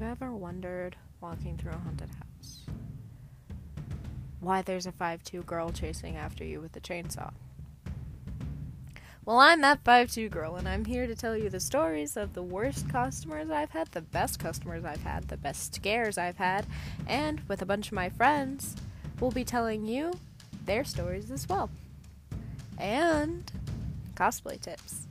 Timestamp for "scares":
15.74-16.16